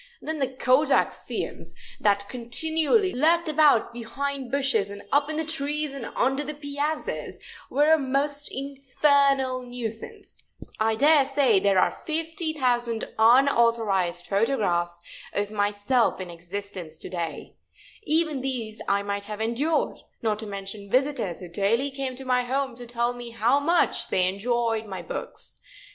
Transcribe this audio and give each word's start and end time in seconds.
Then 0.19 0.39
the 0.39 0.47
kodak 0.47 1.13
fiends, 1.13 1.75
that 1.99 2.27
continually 2.27 3.13
lurked 3.13 3.47
about 3.47 3.93
behind 3.93 4.49
bushes 4.51 4.89
and 4.89 5.03
up 5.11 5.29
in 5.29 5.37
the 5.37 5.45
trees 5.45 5.93
and 5.93 6.07
under 6.15 6.43
the 6.43 6.55
piazzas, 6.55 7.37
were 7.69 7.93
a 7.93 7.99
most 7.99 8.51
infernal 8.51 9.61
nuisance. 9.61 10.41
I 10.79 10.95
dare 10.95 11.23
say 11.25 11.59
there 11.59 11.77
are 11.77 11.91
50,000 11.91 13.13
unauthorized 13.19 14.25
photographs 14.25 14.99
of 15.33 15.51
myself 15.51 16.19
in 16.19 16.31
existence 16.31 16.97
to 16.97 17.07
day. 17.09 17.53
Even 18.01 18.41
these 18.41 18.81
I 18.87 19.03
might 19.03 19.25
have 19.25 19.39
endured, 19.39 19.99
not 20.23 20.39
to 20.39 20.47
mention 20.47 20.89
visitors 20.89 21.41
who 21.41 21.47
daily 21.47 21.91
came 21.91 22.15
to 22.15 22.25
my 22.25 22.41
home 22.43 22.73
to 22.77 22.87
tell 22.87 23.13
me 23.13 23.29
how 23.29 23.59
much 23.59 24.07
they 24.07 24.23
had 24.23 24.33
enjoyed 24.33 24.87
my 24.87 25.03
books. 25.03 25.61